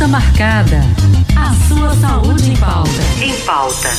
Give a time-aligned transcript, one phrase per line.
[0.00, 0.80] Consulta marcada.
[1.36, 2.90] A sua saúde em pauta.
[3.22, 3.90] Em pauta.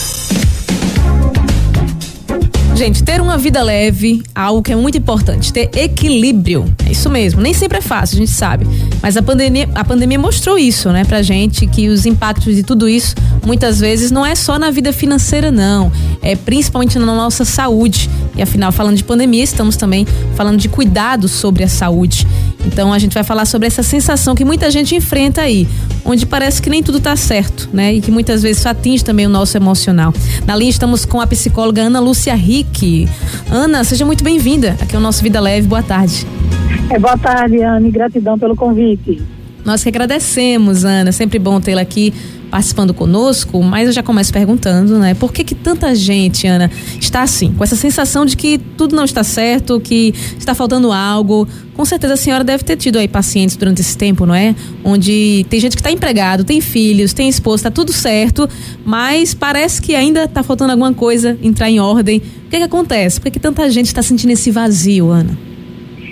[2.75, 6.66] Gente, ter uma vida leve, algo que é muito importante, ter equilíbrio.
[6.87, 7.40] É isso mesmo.
[7.40, 8.66] Nem sempre é fácil, a gente sabe.
[9.00, 12.90] Mas a pandemia, a pandemia mostrou isso, né, pra gente, que os impactos de tudo
[12.90, 13.14] isso,
[13.46, 15.92] muitas vezes, não é só na vida financeira, não.
[16.24, 18.10] É principalmente na nossa saúde.
[18.42, 20.04] E afinal, falando de pandemia, estamos também
[20.36, 22.26] falando de cuidado sobre a saúde.
[22.66, 25.68] Então a gente vai falar sobre essa sensação que muita gente enfrenta aí,
[26.04, 27.94] onde parece que nem tudo está certo, né?
[27.94, 30.12] E que muitas vezes atinge também o nosso emocional.
[30.44, 33.08] Na linha estamos com a psicóloga Ana Lúcia Rick.
[33.52, 34.76] Ana, seja muito bem-vinda.
[34.81, 35.67] Aqui é o nosso Vida Leve.
[35.67, 36.26] Boa tarde.
[36.89, 39.22] É, boa tarde, Ana, e gratidão pelo convite.
[39.64, 41.12] Nós que agradecemos, Ana.
[41.12, 42.12] Sempre bom tê-la aqui
[42.52, 45.14] participando conosco, mas eu já começo perguntando, né?
[45.14, 46.70] Por que que tanta gente, Ana,
[47.00, 51.48] está assim, com essa sensação de que tudo não está certo, que está faltando algo?
[51.73, 54.54] Com certeza a senhora deve ter tido aí pacientes durante esse tempo, não é?
[54.84, 58.48] Onde tem gente que está empregado, tem filhos, tem esposa, está tudo certo,
[58.86, 62.18] mas parece que ainda está faltando alguma coisa entrar em ordem.
[62.18, 63.20] O que que acontece?
[63.20, 65.38] Por que, que tanta gente está sentindo esse vazio, Ana?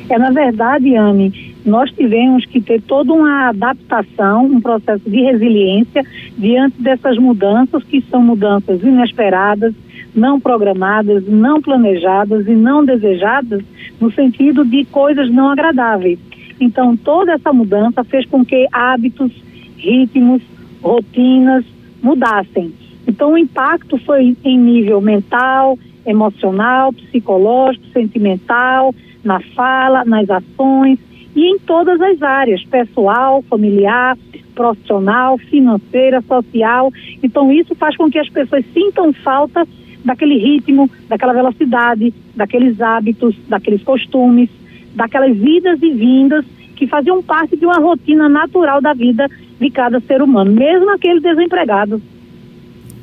[0.09, 6.05] É, na verdade, Anne, nós tivemos que ter toda uma adaptação, um processo de resiliência
[6.38, 9.73] diante dessas mudanças, que são mudanças inesperadas,
[10.16, 13.63] não programadas, não planejadas e não desejadas,
[13.99, 16.19] no sentido de coisas não agradáveis.
[16.59, 19.31] Então, toda essa mudança fez com que hábitos,
[19.77, 20.41] ritmos,
[20.81, 21.66] rotinas
[22.01, 22.73] mudassem.
[23.07, 30.99] Então, o impacto foi em nível mental, emocional, psicológico, sentimental, na fala, nas ações
[31.35, 34.17] e em todas as áreas, pessoal, familiar,
[34.55, 36.91] profissional, financeira, social.
[37.23, 39.67] Então isso faz com que as pessoas sintam falta
[40.03, 44.50] daquele ritmo, daquela velocidade, daqueles hábitos, daqueles costumes,
[44.95, 50.00] daquelas vidas e vindas que faziam parte de uma rotina natural da vida de cada
[50.00, 52.02] ser humano, mesmo aquele desempregado.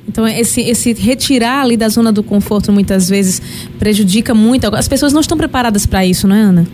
[0.09, 4.67] Então, esse, esse retirar ali da zona do conforto muitas vezes prejudica muito.
[4.75, 6.67] As pessoas não estão preparadas para isso, não é, Ana?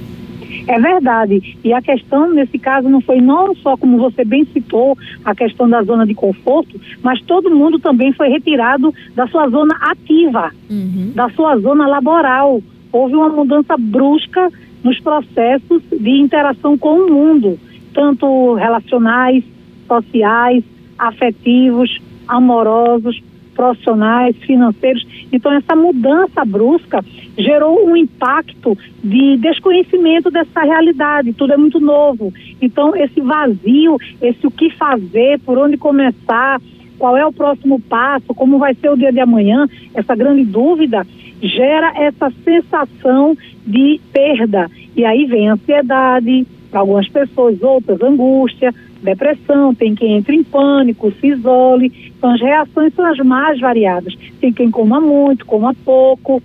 [0.66, 1.56] É verdade.
[1.64, 5.68] E a questão, nesse caso, não foi não só, como você bem citou, a questão
[5.68, 11.12] da zona de conforto, mas todo mundo também foi retirado da sua zona ativa, uhum.
[11.14, 12.62] da sua zona laboral.
[12.92, 14.50] Houve uma mudança brusca
[14.82, 17.58] nos processos de interação com o mundo,
[17.94, 19.44] tanto relacionais,
[19.86, 20.64] sociais,
[20.98, 23.22] afetivos, amorosos,
[23.54, 25.06] profissionais, financeiros.
[25.32, 27.04] Então, essa mudança brusca
[27.36, 31.32] gerou um impacto de desconhecimento dessa realidade.
[31.32, 32.32] Tudo é muito novo.
[32.60, 36.60] Então, esse vazio, esse o que fazer, por onde começar,
[36.98, 41.06] qual é o próximo passo, como vai ser o dia de amanhã, essa grande dúvida,
[41.42, 43.36] gera essa sensação
[43.66, 44.70] de perda.
[44.96, 51.12] E aí vem ansiedade, para algumas pessoas, outras angústia, depressão, tem quem entre em pânico,
[51.20, 51.92] se isole.
[52.16, 54.14] Então as reações são as mais variadas.
[54.40, 56.42] Tem quem coma muito, coma pouco.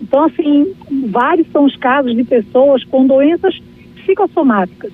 [0.00, 0.74] Então, assim,
[1.08, 3.58] vários são os casos de pessoas com doenças
[3.96, 4.92] psicossomáticas.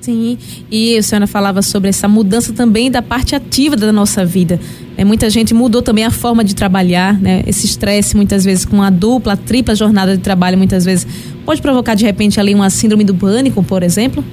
[0.00, 0.38] Sim,
[0.70, 4.58] e a senhora falava sobre essa mudança também da parte ativa da nossa vida.
[4.96, 7.42] É, muita gente mudou também a forma de trabalhar, né?
[7.46, 11.06] Esse estresse, muitas vezes, com a dupla, a tripla jornada de trabalho, muitas vezes,
[11.44, 14.24] pode provocar de repente ali uma síndrome do pânico, por exemplo?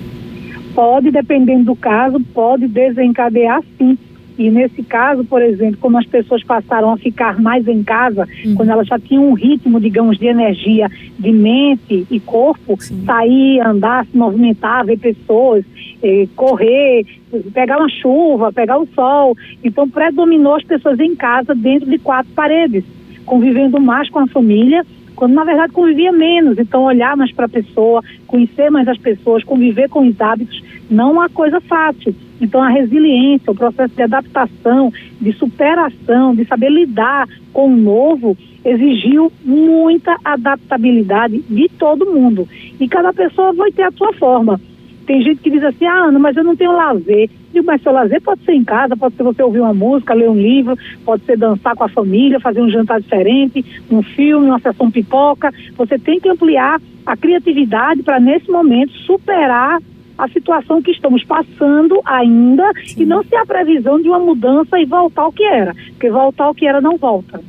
[0.74, 3.98] Pode, dependendo do caso, pode desencadear sim.
[4.38, 8.56] E nesse caso, por exemplo, como as pessoas passaram a ficar mais em casa, uhum.
[8.56, 13.04] quando elas já tinham um ritmo, digamos, de energia de mente e corpo, Sim.
[13.04, 15.66] sair, andar, se movimentar, ver pessoas,
[16.04, 17.06] eh, correr,
[17.52, 19.36] pegar uma chuva, pegar o sol.
[19.64, 22.84] Então, predominou as pessoas em casa, dentro de quatro paredes,
[23.26, 24.86] convivendo mais com a família
[25.18, 26.58] quando na verdade convivia menos.
[26.60, 31.10] Então, olhar mais para a pessoa, conhecer mais as pessoas, conviver com os hábitos, não
[31.10, 32.16] é uma coisa fácil.
[32.40, 38.38] Então, a resiliência, o processo de adaptação, de superação, de saber lidar com o novo,
[38.64, 42.48] exigiu muita adaptabilidade de todo mundo.
[42.80, 44.62] E cada pessoa vai ter a sua forma.
[45.08, 47.30] Tem gente que diz assim, ah, Ana, mas eu não tenho lazer.
[47.54, 50.30] Digo, mas seu lazer pode ser em casa, pode ser você ouvir uma música, ler
[50.30, 54.60] um livro, pode ser dançar com a família, fazer um jantar diferente, um filme, uma
[54.60, 55.50] sessão pipoca.
[55.78, 59.80] Você tem que ampliar a criatividade para, nesse momento, superar
[60.18, 63.04] a situação que estamos passando ainda Sim.
[63.04, 65.74] e não ser a previsão de uma mudança e voltar ao que era.
[65.92, 67.40] Porque voltar ao que era não volta.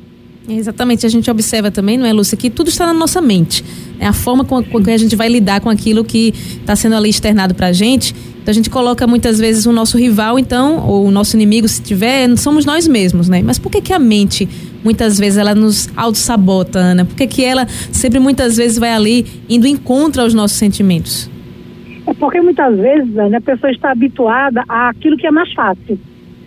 [0.49, 3.63] Exatamente, a gente observa também, não é, Lúcia, que tudo está na nossa mente.
[3.99, 7.09] É a forma com, que a gente vai lidar com aquilo que está sendo ali
[7.09, 8.15] externado para a gente.
[8.41, 11.83] Então a gente coloca muitas vezes o nosso rival, então, ou o nosso inimigo, se
[11.83, 13.43] tiver, somos nós mesmos, né?
[13.43, 14.49] Mas por que, que a mente,
[14.83, 17.05] muitas vezes, ela nos auto-sabota, Ana?
[17.05, 21.29] Por que, que ela sempre, muitas vezes, vai ali indo em contra aos nossos sentimentos?
[22.07, 25.99] É porque muitas vezes né, a pessoa está habituada àquilo que é mais fácil.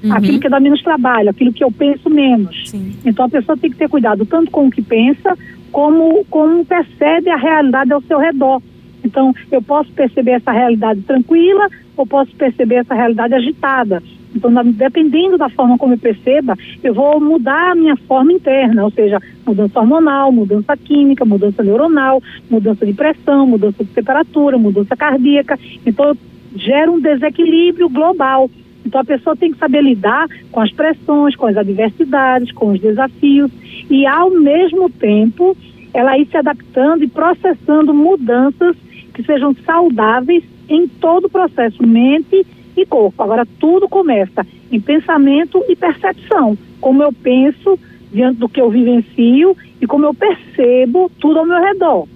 [0.03, 0.13] Uhum.
[0.13, 2.71] Aquilo que dá menos trabalho, aquilo que eu penso menos.
[2.71, 2.95] Sim.
[3.05, 5.37] Então a pessoa tem que ter cuidado tanto com o que pensa,
[5.71, 8.61] como, como percebe a realidade ao seu redor.
[9.05, 14.03] Então, eu posso perceber essa realidade tranquila ou posso perceber essa realidade agitada.
[14.35, 18.91] Então, dependendo da forma como eu perceba, eu vou mudar a minha forma interna, ou
[18.91, 25.59] seja, mudança hormonal, mudança química, mudança neuronal, mudança de pressão, mudança de temperatura, mudança cardíaca.
[25.85, 26.17] Então, eu
[26.57, 28.51] gero um desequilíbrio global.
[28.85, 32.81] Então, a pessoa tem que saber lidar com as pressões, com as adversidades, com os
[32.81, 33.51] desafios
[33.91, 35.57] e, ao mesmo tempo,
[35.95, 38.77] ela ir se adaptando e processando mudanças
[39.15, 42.47] que sejam saudáveis em todo o processo, mente
[42.77, 43.23] e corpo.
[43.23, 46.57] Agora, tudo começa em pensamento e percepção.
[46.81, 47.79] Como eu penso
[48.13, 52.07] diante do que eu vivencio e como eu percebo tudo ao meu redor.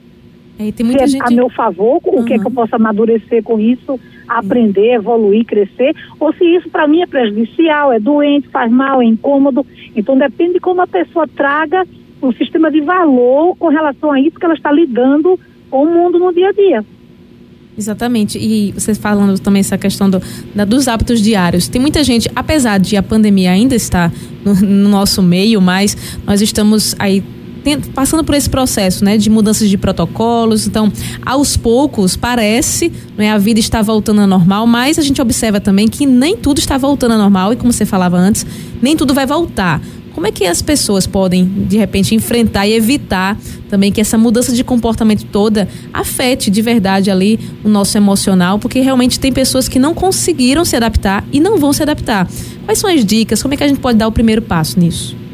[0.59, 1.33] É, tem muita se é gente...
[1.33, 2.21] a meu favor, uhum.
[2.21, 6.69] o que é que eu posso amadurecer com isso, aprender, evoluir, crescer, ou se isso
[6.71, 9.67] para mim é prejudicial, é doente, faz mal, é incômodo.
[9.95, 11.87] Então depende de como a pessoa traga
[12.21, 15.39] o sistema de valor com relação a isso que ela está lidando
[15.71, 16.85] com o mundo no dia a dia.
[17.79, 18.39] Exatamente.
[18.39, 20.21] E vocês falando também essa questão do,
[20.55, 21.69] da, dos hábitos diários.
[21.69, 24.11] Tem muita gente, apesar de a pandemia ainda estar
[24.43, 27.23] no, no nosso meio, mas nós estamos aí
[27.95, 30.67] passando por esse processo, né, de mudanças de protocolos.
[30.67, 30.93] Então,
[31.25, 35.89] aos poucos parece, né, a vida está voltando ao normal, mas a gente observa também
[35.89, 38.47] que nem tudo está voltando ao normal e como você falava antes,
[38.81, 39.81] nem tudo vai voltar.
[40.17, 43.37] Como é que as pessoas podem, de repente, enfrentar e evitar
[43.69, 48.59] também que essa mudança de comportamento toda afete de verdade ali o nosso emocional?
[48.59, 52.27] Porque realmente tem pessoas que não conseguiram se adaptar e não vão se adaptar.
[52.65, 53.43] Quais são as dicas?
[53.43, 55.26] Como é que a gente pode dar o primeiro passo nisso?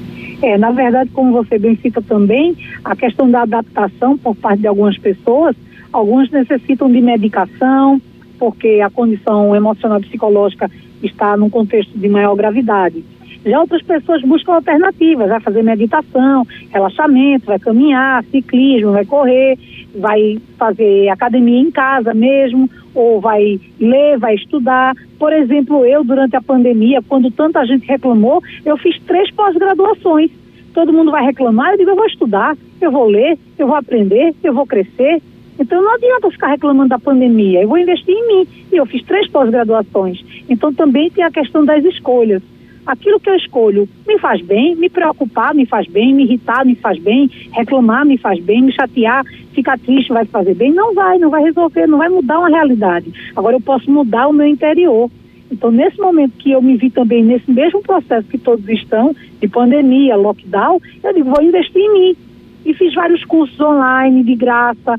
[0.43, 4.67] É, na verdade, como você bem cita também, a questão da adaptação por parte de
[4.67, 5.55] algumas pessoas,
[5.93, 8.03] algumas necessitam de medicação,
[8.41, 10.69] porque a condição emocional psicológica
[11.01, 13.05] está num contexto de maior gravidade.
[13.47, 19.59] Já outras pessoas buscam alternativas, vai fazer meditação, relaxamento, vai caminhar, ciclismo, vai correr,
[19.95, 24.95] vai fazer academia em casa mesmo, ou vai ler, vai estudar.
[25.19, 30.31] Por exemplo, eu, durante a pandemia, quando tanta gente reclamou, eu fiz três pós-graduações.
[30.75, 34.35] Todo mundo vai reclamar, eu digo, eu vou estudar, eu vou ler, eu vou aprender,
[34.43, 35.23] eu vou crescer.
[35.59, 38.49] Então não adianta ficar reclamando da pandemia, eu vou investir em mim.
[38.73, 40.25] E eu fiz três pós-graduações.
[40.49, 42.43] Então também tem a questão das escolhas
[42.87, 46.75] aquilo que eu escolho me faz bem, me preocupar me faz bem, me irritar me
[46.75, 50.73] faz bem, reclamar me faz bem, me chatear, ficar triste vai fazer bem.
[50.73, 53.13] Não vai, não vai resolver, não vai mudar uma realidade.
[53.37, 55.11] Agora eu posso mudar o meu interior.
[55.51, 59.47] Então, nesse momento que eu me vi também nesse mesmo processo que todos estão, de
[59.49, 62.17] pandemia, lockdown, eu digo, vou investir em mim.
[62.65, 64.99] E fiz vários cursos online, de graça,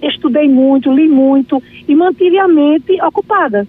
[0.00, 3.66] estudei muito, li muito e mantive a mente ocupada.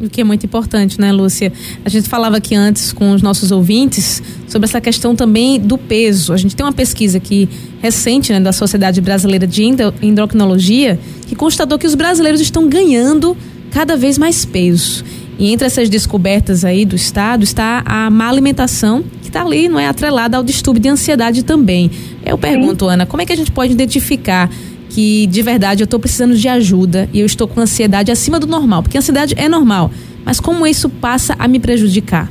[0.00, 1.52] O que é muito importante, né, Lúcia?
[1.84, 6.32] A gente falava aqui antes com os nossos ouvintes sobre essa questão também do peso.
[6.32, 7.48] A gente tem uma pesquisa aqui
[7.80, 9.62] recente né, da Sociedade Brasileira de
[10.02, 10.98] Endocrinologia
[11.28, 13.36] que constatou que os brasileiros estão ganhando
[13.70, 15.04] cada vez mais peso.
[15.38, 19.78] E entre essas descobertas aí do Estado está a má alimentação, que está ali, não
[19.78, 21.90] é atrelada ao distúrbio de ansiedade também.
[22.24, 22.92] Eu pergunto, Sim.
[22.92, 24.50] Ana, como é que a gente pode identificar
[24.94, 28.46] que de verdade eu estou precisando de ajuda e eu estou com ansiedade acima do
[28.46, 29.90] normal, porque a ansiedade é normal,
[30.24, 32.30] mas como isso passa a me prejudicar?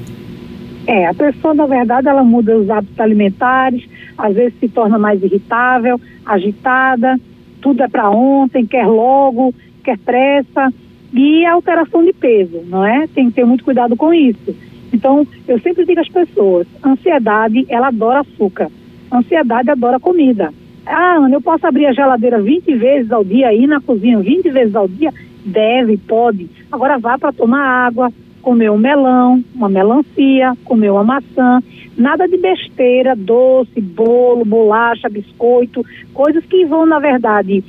[0.88, 3.84] É, a pessoa, na verdade, ela muda os hábitos alimentares,
[4.18, 7.20] às vezes se torna mais irritável, agitada,
[7.62, 9.54] tudo é para ontem, quer logo,
[9.84, 10.74] quer pressa,
[11.14, 13.08] e a alteração de peso, não é?
[13.08, 14.56] Tem que ter muito cuidado com isso.
[14.94, 18.70] Então, eu sempre digo às pessoas, ansiedade, ela adora açúcar,
[19.12, 20.54] ansiedade adora comida.
[20.86, 24.50] Ah, Ana, eu posso abrir a geladeira 20 vezes ao dia, ir na cozinha 20
[24.52, 25.14] vezes ao dia?
[25.46, 26.50] Deve, pode.
[26.72, 28.12] Agora vá para tomar água,
[28.42, 31.62] comer um melão, uma melancia, comer uma maçã.
[31.98, 37.64] Nada de besteira, doce, bolo, bolacha, biscoito, coisas que vão, na verdade,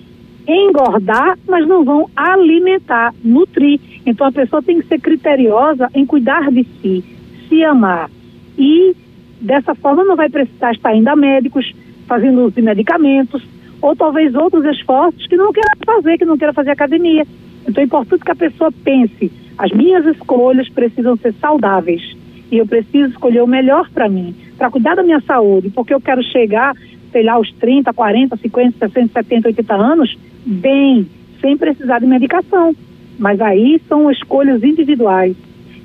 [0.47, 3.81] engordar, mas não vão alimentar, nutrir.
[4.05, 7.05] Então a pessoa tem que ser criteriosa em cuidar de si,
[7.49, 8.11] se amar.
[8.59, 8.95] E
[9.41, 11.73] dessa forma não vai precisar estar indo a médicos,
[12.07, 13.43] fazendo uso de medicamentos,
[13.81, 17.27] ou talvez outros esforços que não queira fazer, que não queira fazer academia.
[17.69, 22.17] Então é importante que a pessoa pense: as minhas escolhas precisam ser saudáveis
[22.51, 26.01] e eu preciso escolher o melhor para mim, para cuidar da minha saúde, porque eu
[26.01, 26.75] quero chegar,
[27.11, 31.07] sei lá, aos 30, 40, 50, 60, 70, 80 anos, bem,
[31.41, 32.75] sem precisar de medicação.
[33.19, 35.37] Mas aí são escolhas individuais.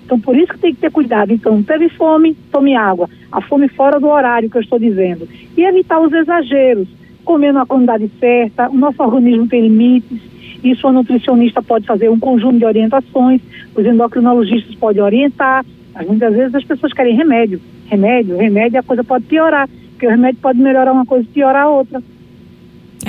[0.09, 1.31] Então, por isso que tem que ter cuidado.
[1.31, 3.07] Então, teve fome, tome água.
[3.31, 5.29] A fome fora do horário que eu estou dizendo.
[5.55, 6.87] E evitar os exageros.
[7.23, 10.19] Comer na quantidade certa, o nosso organismo tem limites.
[10.63, 13.39] Isso a nutricionista pode fazer um conjunto de orientações,
[13.75, 15.63] os endocrinologistas podem orientar,
[15.93, 17.61] mas muitas vezes as pessoas querem remédio.
[17.85, 21.65] Remédio, remédio, a coisa pode piorar, porque o remédio pode melhorar uma coisa e piorar
[21.65, 22.01] a outra.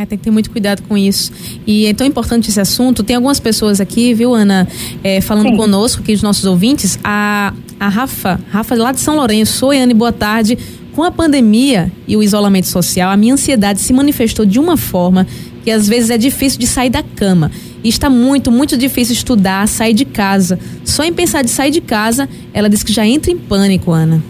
[0.01, 1.31] É, tem que ter muito cuidado com isso.
[1.67, 3.03] E é tão importante esse assunto.
[3.03, 4.67] Tem algumas pessoas aqui, viu, Ana,
[5.05, 5.57] é, falando Sim.
[5.57, 6.99] conosco, aqui, os nossos ouvintes.
[7.05, 9.67] A, a Rafa, Rafa lá de São Lourenço.
[9.67, 10.57] Oi, Ana, boa tarde.
[10.95, 15.27] Com a pandemia e o isolamento social, a minha ansiedade se manifestou de uma forma
[15.63, 17.51] que às vezes é difícil de sair da cama.
[17.85, 20.59] E está muito, muito difícil estudar, sair de casa.
[20.83, 24.23] Só em pensar de sair de casa, ela diz que já entra em pânico, Ana.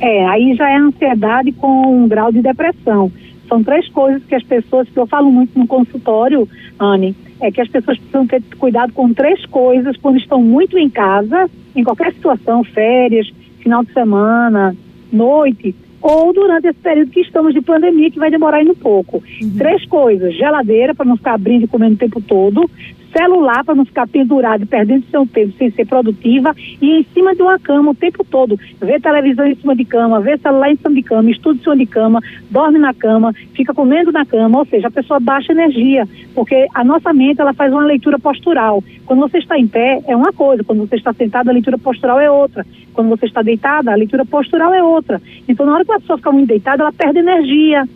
[0.00, 3.10] É, aí já é ansiedade com um grau de depressão.
[3.52, 6.48] São três coisas que as pessoas, que eu falo muito no consultório,
[6.80, 10.88] Anne, é que as pessoas precisam ter cuidado com três coisas quando estão muito em
[10.88, 14.74] casa, em qualquer situação, férias, final de semana,
[15.12, 19.22] noite, ou durante esse período que estamos de pandemia, que vai demorar ainda um pouco.
[19.42, 19.50] Uhum.
[19.58, 22.70] Três coisas: geladeira, para não ficar abrindo e comendo o tempo todo,
[23.12, 27.42] celular para não ficar pendurado perdendo seu tempo sem ser produtiva e em cima de
[27.42, 28.58] uma cama o tempo todo.
[28.80, 31.76] Vê televisão em cima de cama, vê celular em cima de cama, estuda em cima
[31.76, 36.08] de cama, dorme na cama, fica comendo na cama, ou seja, a pessoa baixa energia,
[36.34, 38.82] porque a nossa mente ela faz uma leitura postural.
[39.06, 42.20] Quando você está em pé é uma coisa, quando você está sentado a leitura postural
[42.20, 42.64] é outra.
[42.92, 45.20] Quando você está deitada, a leitura postural é outra.
[45.48, 47.88] Então, na hora que a pessoa fica muito deitada, ela perde energia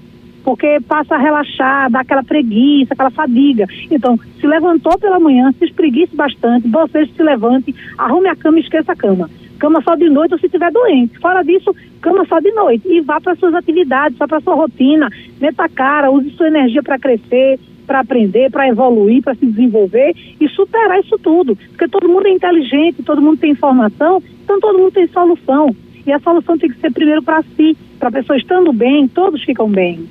[0.47, 3.67] porque passa a relaxar, dá aquela preguiça, aquela fadiga.
[3.91, 8.63] Então, se levantou pela manhã, se espreguice bastante, você se levante, arrume a cama e
[8.63, 9.29] esqueça a cama.
[9.59, 11.19] Cama só de noite ou se estiver doente.
[11.19, 12.87] Fora disso, cama só de noite.
[12.87, 15.11] E vá para suas atividades, vá para sua rotina,
[15.41, 20.15] meta a cara, use sua energia para crescer, para aprender, para evoluir, para se desenvolver
[20.41, 21.57] e superar isso tudo.
[21.57, 25.75] Porque todo mundo é inteligente, todo mundo tem informação, então todo mundo tem solução.
[26.07, 29.43] E a solução tem que ser primeiro para si, para a pessoa estando bem, todos
[29.43, 30.07] ficam bem.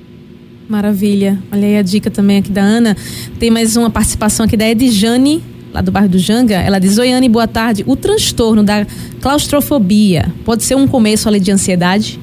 [0.68, 1.38] Maravilha.
[1.52, 2.96] Olha aí a dica também aqui da Ana.
[3.38, 5.40] Tem mais uma participação aqui da Edjane,
[5.72, 6.56] lá do bairro do Janga.
[6.56, 7.84] Ela diz: Oi, Anne, boa tarde.
[7.86, 8.84] O transtorno da
[9.20, 12.18] claustrofobia pode ser um começo ali de ansiedade?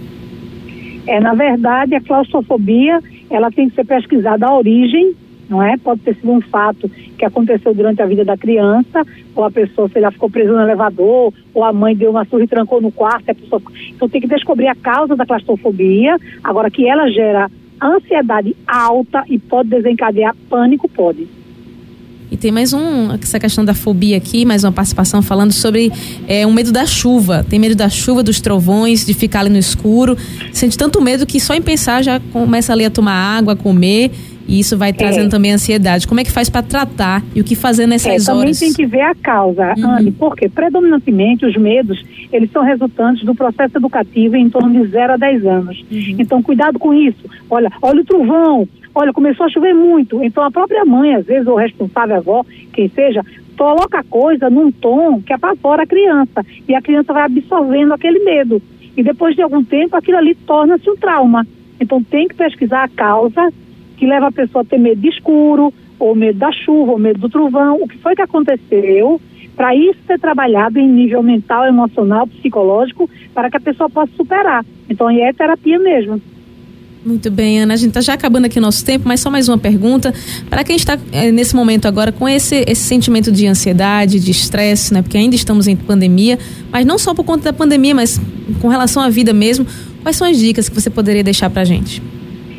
[1.07, 5.13] É, na verdade, a claustrofobia ela tem que ser pesquisada a origem,
[5.49, 5.77] não é?
[5.77, 9.89] Pode ter sido um fato que aconteceu durante a vida da criança, ou a pessoa,
[9.89, 12.91] sei lá, ficou presa no elevador, ou a mãe deu uma surra e trancou no
[12.91, 13.29] quarto.
[13.29, 13.61] A pessoa...
[13.89, 16.17] Então tem que descobrir a causa da claustrofobia.
[16.43, 17.49] Agora, que ela gera
[17.87, 21.27] ansiedade alta e pode desencadear pânico, pode.
[22.33, 25.91] E tem mais um, essa questão da fobia aqui, mais uma participação falando sobre
[26.27, 27.45] é, um medo da chuva.
[27.47, 30.17] Tem medo da chuva, dos trovões, de ficar ali no escuro.
[30.51, 34.11] Sente tanto medo que só em pensar já começa ali a tomar água, comer.
[34.47, 35.29] E isso vai trazendo é.
[35.29, 36.07] também ansiedade.
[36.07, 38.59] Como é que faz para tratar e o que fazer nessas é, também horas?
[38.59, 39.97] Também tem que ver a causa, uhum.
[39.97, 45.13] Anne, porque predominantemente os medos, eles são resultantes do processo educativo em torno de 0
[45.13, 45.85] a 10 anos.
[45.91, 46.15] Uhum.
[46.19, 47.29] Então, cuidado com isso.
[47.49, 50.23] Olha, olha o trovão, olha, começou a chover muito.
[50.23, 53.23] Então, a própria mãe, às vezes, ou o responsável avó, quem seja,
[53.57, 56.45] coloca a coisa num tom que apavora a criança.
[56.67, 58.61] E a criança vai absorvendo aquele medo.
[58.95, 61.47] E depois de algum tempo, aquilo ali torna-se um trauma.
[61.79, 63.51] Então, tem que pesquisar a causa
[64.03, 67.21] que leva a pessoa a ter medo de escuro, ou medo da chuva, ou medo
[67.21, 67.77] do trovão.
[67.81, 69.21] O que foi que aconteceu?
[69.55, 74.65] Para isso ser trabalhado em nível mental, emocional, psicológico, para que a pessoa possa superar.
[74.89, 76.21] Então, é terapia mesmo.
[77.05, 77.75] Muito bem, Ana.
[77.75, 80.13] A gente está já acabando aqui o nosso tempo, mas só mais uma pergunta.
[80.49, 84.93] Para quem está é, nesse momento agora com esse, esse sentimento de ansiedade, de estresse,
[84.93, 85.01] né?
[85.01, 86.37] Porque ainda estamos em pandemia,
[86.69, 88.19] mas não só por conta da pandemia, mas
[88.61, 89.65] com relação à vida mesmo,
[90.01, 92.01] quais são as dicas que você poderia deixar para a gente?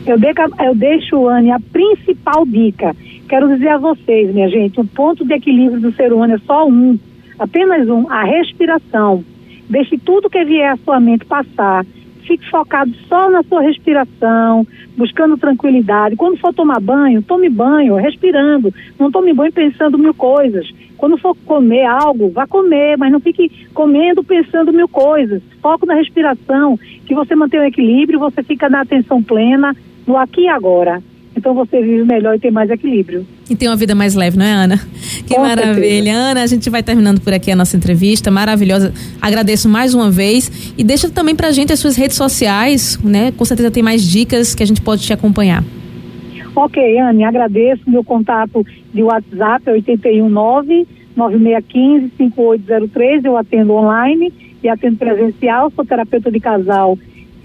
[0.07, 0.27] Eu, de,
[0.65, 2.95] eu deixo, Anne, a principal dica.
[3.29, 6.69] Quero dizer a vocês, minha gente, o ponto de equilíbrio do ser humano é só
[6.69, 6.99] um,
[7.39, 9.25] apenas um, a respiração.
[9.69, 11.87] Deixe tudo que vier à sua mente passar.
[12.27, 16.17] Fique focado só na sua respiração, buscando tranquilidade.
[16.17, 18.73] Quando for tomar banho, tome banho, respirando.
[18.99, 20.71] Não tome banho pensando mil coisas.
[20.97, 25.43] Quando for comer algo, vá comer, mas não fique comendo pensando mil coisas.
[25.61, 29.75] Foco na respiração, que você mantém o equilíbrio, você fica na atenção plena,
[30.07, 31.03] no aqui e agora.
[31.37, 33.27] Então você vive melhor e tem mais equilíbrio.
[33.51, 34.79] E tem uma vida mais leve, não é, Ana?
[35.27, 35.75] Que Com maravilha.
[35.75, 36.17] Certeza.
[36.17, 38.95] Ana, a gente vai terminando por aqui a nossa entrevista, maravilhosa.
[39.21, 43.33] Agradeço mais uma vez e deixa também pra gente as suas redes sociais, né?
[43.33, 45.65] Com certeza tem mais dicas que a gente pode te acompanhar.
[46.55, 47.83] Ok, Anne, agradeço.
[47.87, 53.25] Meu contato de WhatsApp é 819 9615 5803.
[53.25, 54.33] Eu atendo online
[54.63, 55.71] e atendo presencial.
[55.75, 56.97] Sou terapeuta de casal,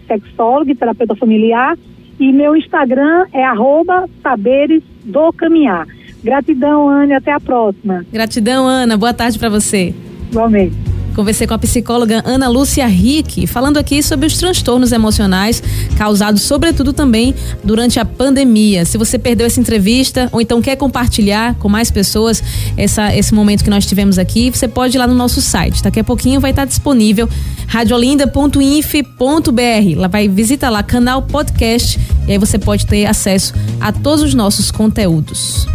[0.08, 1.76] sexólogo e terapeuta familiar.
[2.20, 5.88] E meu Instagram é arroba saberes do caminhar.
[6.24, 8.06] Gratidão, Ana, até a próxima.
[8.12, 8.98] Gratidão, Ana.
[8.98, 9.94] Boa tarde para você.
[10.30, 10.89] Igualmente.
[11.16, 15.62] Conversei com a psicóloga Ana Lúcia Rick, falando aqui sobre os transtornos emocionais
[15.98, 18.86] causados, sobretudo também durante a pandemia.
[18.86, 22.42] Se você perdeu essa entrevista ou então quer compartilhar com mais pessoas
[22.78, 25.84] essa, esse momento que nós tivemos aqui, você pode ir lá no nosso site.
[25.84, 27.28] Daqui a pouquinho vai estar disponível
[27.68, 29.98] radiolinda.inf.br.
[29.98, 34.34] Lá vai visita lá canal podcast e aí você pode ter acesso a todos os
[34.34, 35.68] nossos conteúdos.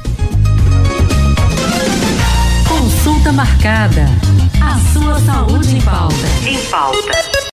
[2.69, 4.34] Consulta marcada.
[4.67, 6.15] A sua saúde em pauta.
[6.47, 7.35] Em pauta.